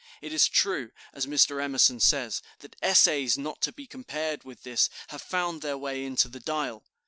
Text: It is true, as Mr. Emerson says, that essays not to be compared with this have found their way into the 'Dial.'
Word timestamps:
It 0.19 0.33
is 0.33 0.49
true, 0.49 0.89
as 1.13 1.27
Mr. 1.27 1.61
Emerson 1.63 1.99
says, 1.99 2.41
that 2.61 2.75
essays 2.81 3.37
not 3.37 3.61
to 3.61 3.71
be 3.71 3.85
compared 3.85 4.43
with 4.43 4.63
this 4.63 4.89
have 5.09 5.21
found 5.21 5.61
their 5.61 5.77
way 5.77 6.03
into 6.03 6.27
the 6.27 6.39
'Dial.' 6.39 6.81